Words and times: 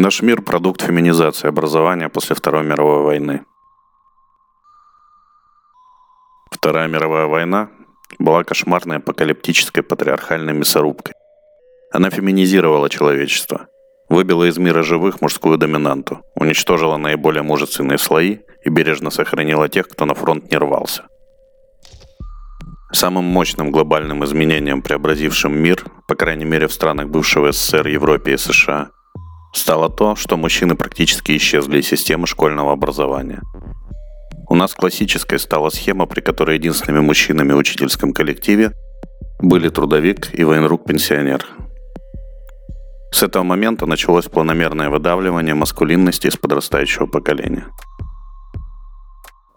Наш 0.00 0.22
мир– 0.22 0.42
продукт 0.42 0.80
феминизации 0.80 1.48
образования 1.48 2.08
после 2.08 2.36
Второй 2.36 2.62
мировой 2.62 3.02
войны. 3.02 3.44
Вторая 6.52 6.86
мировая 6.86 7.26
война 7.26 7.70
была 8.20 8.44
кошмарной 8.44 8.98
апокалиптической 8.98 9.82
патриархальной 9.82 10.52
мясорубкой. 10.52 11.14
Она 11.92 12.10
феминизировала 12.10 12.88
человечество, 12.88 13.66
выбила 14.08 14.48
из 14.48 14.56
мира 14.56 14.84
живых 14.84 15.20
мужскую 15.20 15.58
доминанту, 15.58 16.20
уничтожила 16.36 16.96
наиболее 16.96 17.42
мужественные 17.42 17.98
слои 17.98 18.38
и 18.62 18.70
бережно 18.70 19.10
сохранила 19.10 19.68
тех, 19.68 19.88
кто 19.88 20.04
на 20.04 20.14
фронт 20.14 20.48
не 20.48 20.58
рвался. 20.58 21.08
Самым 22.92 23.24
мощным 23.24 23.72
глобальным 23.72 24.24
изменением, 24.24 24.80
преобразившим 24.80 25.60
мир, 25.60 25.84
по 26.06 26.14
крайней 26.14 26.44
мере 26.44 26.68
в 26.68 26.72
странах 26.72 27.08
бывшего 27.08 27.50
СССР, 27.50 27.88
Европе 27.88 28.34
и 28.34 28.36
США, 28.36 28.90
стало 29.58 29.90
то, 29.90 30.16
что 30.16 30.36
мужчины 30.36 30.74
практически 30.74 31.36
исчезли 31.36 31.80
из 31.80 31.88
системы 31.88 32.26
школьного 32.26 32.72
образования. 32.72 33.40
У 34.48 34.54
нас 34.54 34.74
классической 34.74 35.38
стала 35.38 35.70
схема, 35.70 36.06
при 36.06 36.20
которой 36.20 36.56
единственными 36.56 37.02
мужчинами 37.02 37.52
в 37.52 37.58
учительском 37.58 38.12
коллективе 38.12 38.72
были 39.40 39.68
трудовик 39.68 40.30
и 40.32 40.44
военрук-пенсионер. 40.44 41.46
С 43.12 43.22
этого 43.22 43.42
момента 43.42 43.86
началось 43.86 44.26
планомерное 44.26 44.90
выдавливание 44.90 45.54
маскулинности 45.54 46.28
из 46.28 46.36
подрастающего 46.36 47.06
поколения. 47.06 47.66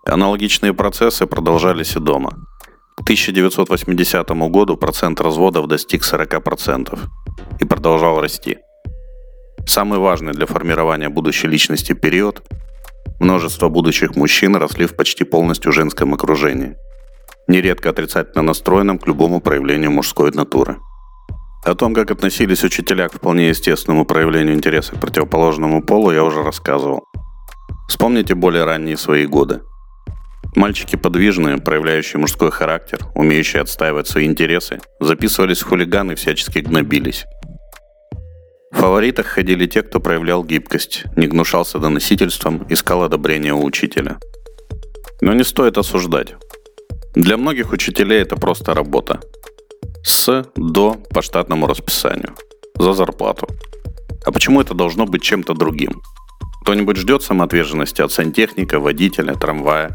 Аналогичные 0.06 0.74
процессы 0.74 1.26
продолжались 1.26 1.96
и 1.96 2.00
дома. 2.00 2.32
К 2.98 3.02
1980 3.02 4.30
году 4.50 4.78
процент 4.78 5.22
разводов 5.22 5.68
достиг 5.68 6.04
40% 6.04 7.00
и 7.60 7.66
продолжал 7.66 8.20
расти– 8.20 8.58
Самый 9.72 10.00
важный 10.00 10.34
для 10.34 10.48
формирования 10.48 11.08
будущей 11.08 11.48
личности 11.48 11.94
период– 11.94 12.44
множество 13.22 13.70
будущих 13.70 14.18
мужчин 14.18 14.58
росли 14.58 14.86
в 14.86 14.98
почти 14.98 15.24
полностью 15.24 15.72
женском 15.72 16.14
окружении, 16.14 16.76
нередко 17.48 17.92
отрицательно 17.92 18.42
настроенном 18.42 19.00
к 19.00 19.08
любому 19.08 19.40
проявлению 19.40 19.92
мужской 19.92 20.30
натуры. 20.32 20.76
О 21.64 21.74
том, 21.74 21.94
как 21.94 22.12
относились 22.12 22.66
учителя 22.66 23.08
к 23.08 23.14
вполне 23.14 23.48
естественному 23.48 24.04
проявлению 24.04 24.56
интереса 24.56 24.94
к 24.96 25.00
противоположному 25.00 25.82
полу, 25.82 26.12
я 26.12 26.26
уже 26.26 26.44
рассказывал. 26.44 27.06
Вспомните 27.88 28.36
более 28.36 28.66
ранние 28.66 28.98
свои 28.98 29.26
годы. 29.26 29.62
Мальчики 30.54 30.98
подвижные, 30.98 31.60
проявляющие 31.60 32.20
мужской 32.20 32.52
характер, 32.52 33.00
умеющие 33.16 33.62
отстаивать 33.62 34.10
свои 34.10 34.26
интересы, 34.26 34.82
записывались 35.00 35.62
в 35.62 35.70
хулиганы 35.70 36.12
и 36.12 36.16
всячески 36.16 36.60
гнобились. 36.60 37.26
В 38.72 38.78
фаворитах 38.78 39.28
ходили 39.28 39.68
те, 39.68 39.82
кто 39.82 40.00
проявлял 40.00 40.44
гибкость, 40.44 41.04
не 41.18 41.28
гнушался 41.28 41.78
доносительством, 41.78 42.66
искал 42.70 43.04
одобрения 43.04 43.54
у 43.54 43.64
учителя. 43.64 44.18
Но 45.20 45.34
не 45.34 45.44
стоит 45.44 45.78
осуждать. 45.78 46.36
Для 47.14 47.38
многих 47.38 47.74
учителей 47.74 48.22
это 48.22 48.38
просто 48.38 48.74
работа. 48.74 49.20
С 50.04 50.46
до 50.56 50.94
по 51.14 51.22
штатному 51.22 51.68
расписанию. 51.68 52.34
За 52.76 52.94
зарплату. 52.94 53.48
А 54.26 54.32
почему 54.32 54.62
это 54.62 54.74
должно 54.74 55.06
быть 55.06 55.22
чем-то 55.22 55.54
другим? 55.54 56.02
Кто-нибудь 56.64 56.98
ждет 56.98 57.24
самоотверженности 57.24 58.02
от 58.02 58.12
сантехника, 58.12 58.80
водителя, 58.80 59.34
трамвая, 59.34 59.94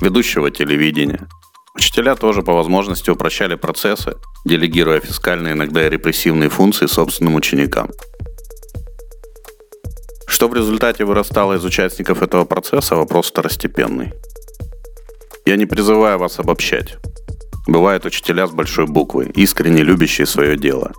ведущего 0.00 0.50
телевидения? 0.50 1.28
Учителя 1.74 2.14
тоже 2.14 2.42
по 2.42 2.54
возможности 2.54 3.10
упрощали 3.10 3.56
процессы, 3.56 4.16
делегируя 4.44 5.00
фискальные, 5.00 5.52
иногда 5.52 5.86
и 5.86 5.90
репрессивные 5.90 6.48
функции 6.48 6.86
собственным 6.86 7.34
ученикам– 7.34 7.90
что 10.34 10.48
в 10.48 10.54
результате 10.54 11.04
вырастало 11.04 11.52
из 11.54 11.64
участников 11.64 12.20
этого 12.20 12.44
процесса, 12.44 12.96
вопрос 12.96 13.28
второстепенный. 13.28 14.14
Я 15.46 15.54
не 15.54 15.64
призываю 15.64 16.18
вас 16.18 16.40
обобщать. 16.40 16.96
Бывают 17.68 18.04
учителя 18.04 18.48
с 18.48 18.50
большой 18.50 18.86
буквы, 18.86 19.30
искренне 19.36 19.84
любящие 19.84 20.26
свое 20.26 20.56
дело. 20.56 20.90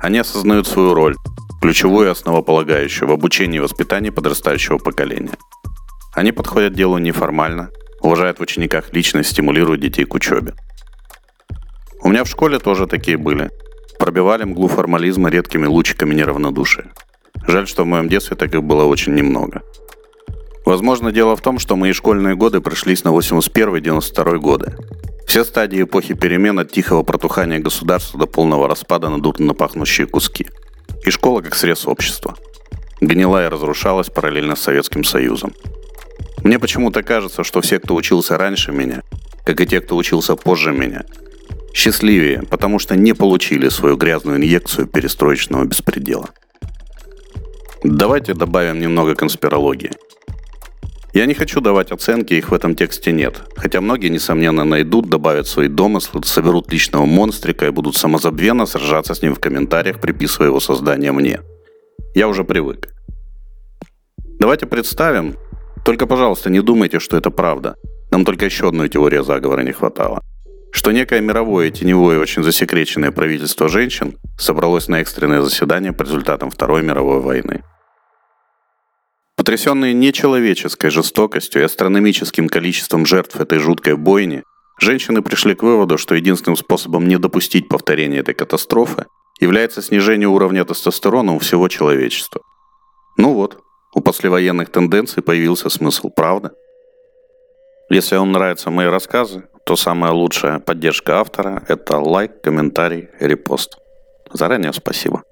Они 0.00 0.18
осознают 0.18 0.66
свою 0.66 0.92
роль, 0.92 1.14
ключевую 1.62 2.08
и 2.08 2.10
основополагающую 2.10 3.08
в 3.08 3.12
обучении 3.12 3.58
и 3.58 3.60
воспитании 3.60 4.10
подрастающего 4.10 4.78
поколения. 4.78 5.36
Они 6.12 6.32
подходят 6.32 6.74
делу 6.74 6.98
неформально, 6.98 7.70
уважают 8.00 8.40
в 8.40 8.42
учениках 8.42 8.92
личность, 8.92 9.30
стимулируют 9.30 9.82
детей 9.82 10.04
к 10.04 10.14
учебе. 10.14 10.54
У 12.02 12.08
меня 12.08 12.24
в 12.24 12.28
школе 12.28 12.58
тоже 12.58 12.88
такие 12.88 13.18
были. 13.18 13.50
Пробивали 14.00 14.42
мглу 14.42 14.66
формализма 14.66 15.30
редкими 15.30 15.66
лучиками 15.66 16.12
неравнодушия. 16.12 16.90
Жаль, 17.48 17.66
что 17.66 17.84
в 17.84 17.86
моем 17.86 18.10
детстве 18.10 18.36
таких 18.36 18.62
было 18.62 18.84
очень 18.84 19.14
немного. 19.14 19.62
Возможно, 20.66 21.12
дело 21.12 21.34
в 21.34 21.40
том, 21.40 21.58
что 21.58 21.76
мои 21.76 21.92
школьные 21.94 22.36
годы 22.36 22.60
пришлись 22.60 23.04
на 23.04 23.08
81-92 23.08 24.36
годы. 24.36 24.76
Все 25.26 25.44
стадии 25.44 25.82
эпохи 25.82 26.12
перемен 26.12 26.58
от 26.58 26.70
тихого 26.70 27.02
протухания 27.02 27.58
государства 27.58 28.20
до 28.20 28.26
полного 28.26 28.68
распада 28.68 29.08
на 29.08 29.18
дурно 29.18 29.54
пахнущие 29.54 30.06
куски. 30.06 30.46
И 31.06 31.10
школа 31.10 31.40
как 31.40 31.54
срез 31.54 31.86
общества. 31.86 32.36
Гнила 33.00 33.46
и 33.46 33.48
разрушалась 33.48 34.10
параллельно 34.10 34.54
с 34.54 34.60
Советским 34.60 35.02
Союзом. 35.02 35.54
Мне 36.44 36.58
почему-то 36.58 37.02
кажется, 37.02 37.44
что 37.44 37.62
все, 37.62 37.78
кто 37.78 37.94
учился 37.94 38.36
раньше 38.36 38.72
меня, 38.72 39.00
как 39.46 39.58
и 39.62 39.66
те, 39.66 39.80
кто 39.80 39.96
учился 39.96 40.36
позже 40.36 40.70
меня, 40.72 41.04
счастливее, 41.72 42.42
потому 42.42 42.78
что 42.78 42.94
не 42.94 43.14
получили 43.14 43.70
свою 43.70 43.96
грязную 43.96 44.36
инъекцию 44.36 44.86
перестроечного 44.86 45.64
беспредела. 45.64 46.28
Давайте 47.84 48.34
добавим 48.34 48.80
немного 48.80 49.14
конспирологии. 49.14 49.90
Я 51.14 51.26
не 51.26 51.34
хочу 51.34 51.60
давать 51.60 51.92
оценки, 51.92 52.34
их 52.34 52.50
в 52.50 52.54
этом 52.54 52.74
тексте 52.74 53.12
нет. 53.12 53.42
Хотя 53.56 53.80
многие, 53.80 54.08
несомненно, 54.08 54.64
найдут, 54.64 55.08
добавят 55.08 55.46
свои 55.46 55.68
домыслы, 55.68 56.22
соберут 56.24 56.72
личного 56.72 57.06
монстрика 57.06 57.66
и 57.66 57.70
будут 57.70 57.96
самозабвенно 57.96 58.66
сражаться 58.66 59.14
с 59.14 59.22
ним 59.22 59.34
в 59.34 59.40
комментариях, 59.40 60.00
приписывая 60.00 60.48
его 60.48 60.60
создание 60.60 61.12
мне. 61.12 61.40
Я 62.14 62.28
уже 62.28 62.44
привык. 62.44 62.88
Давайте 64.38 64.66
представим, 64.66 65.36
только, 65.84 66.06
пожалуйста, 66.06 66.50
не 66.50 66.60
думайте, 66.60 66.98
что 66.98 67.16
это 67.16 67.30
правда. 67.30 67.76
Нам 68.10 68.24
только 68.24 68.44
еще 68.44 68.68
одной 68.68 68.88
теории 68.88 69.22
заговора 69.22 69.62
не 69.62 69.72
хватало. 69.72 70.22
Что 70.70 70.92
некое 70.92 71.20
мировое, 71.20 71.70
теневое, 71.70 72.18
очень 72.18 72.42
засекреченное 72.42 73.10
правительство 73.10 73.68
женщин 73.68 74.18
собралось 74.38 74.88
на 74.88 75.00
экстренное 75.00 75.40
заседание 75.40 75.92
по 75.92 76.02
результатам 76.02 76.50
Второй 76.50 76.82
мировой 76.82 77.20
войны. 77.20 77.64
Потрясенные 79.36 79.94
нечеловеческой 79.94 80.90
жестокостью 80.90 81.62
и 81.62 81.64
астрономическим 81.64 82.48
количеством 82.48 83.06
жертв 83.06 83.40
этой 83.40 83.58
жуткой 83.58 83.96
бойни, 83.96 84.42
женщины 84.80 85.22
пришли 85.22 85.54
к 85.54 85.62
выводу, 85.62 85.96
что 85.96 86.14
единственным 86.14 86.56
способом 86.56 87.08
не 87.08 87.18
допустить 87.18 87.68
повторения 87.68 88.18
этой 88.18 88.34
катастрофы 88.34 89.06
является 89.40 89.80
снижение 89.80 90.28
уровня 90.28 90.64
тестостерона 90.64 91.34
у 91.34 91.38
всего 91.38 91.68
человечества. 91.68 92.42
Ну 93.16 93.32
вот, 93.32 93.58
у 93.94 94.00
послевоенных 94.00 94.70
тенденций 94.70 95.22
появился 95.22 95.70
смысл, 95.70 96.10
правда? 96.14 96.52
Если 97.90 98.16
вам 98.16 98.32
нравятся 98.32 98.70
мои 98.70 98.86
рассказы, 98.86 99.44
то 99.68 99.76
самая 99.76 100.12
лучшая 100.12 100.60
поддержка 100.60 101.20
автора– 101.20 101.62
это 101.68 101.98
лайк, 101.98 102.40
комментарий, 102.40 103.10
репост. 103.20 103.76
Заранее 104.32 104.72
спасибо. 104.72 105.24